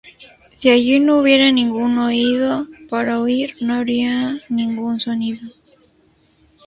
[0.55, 5.47] Si allí no hubiera ningún oído para oír, no habría ningún sonido.